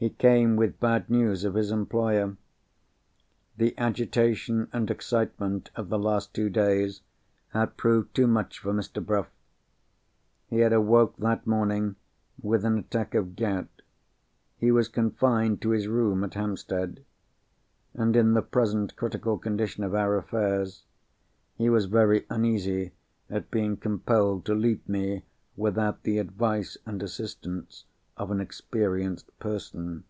[0.00, 2.34] He came with bad news of his employer.
[3.58, 7.02] The agitation and excitement of the last two days
[7.50, 9.04] had proved too much for Mr.
[9.04, 9.28] Bruff.
[10.48, 11.96] He had awoke that morning
[12.40, 13.68] with an attack of gout;
[14.56, 17.04] he was confined to his room at Hampstead;
[17.92, 20.84] and, in the present critical condition of our affairs,
[21.58, 22.92] he was very uneasy
[23.28, 25.24] at being compelled to leave me
[25.58, 27.84] without the advice and assistance
[28.16, 30.04] of an experienced person.